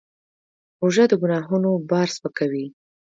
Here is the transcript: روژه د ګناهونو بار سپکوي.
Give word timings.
روژه 0.81 1.03
د 1.09 1.13
ګناهونو 1.21 1.71
بار 1.89 2.07
سپکوي. 2.15 2.65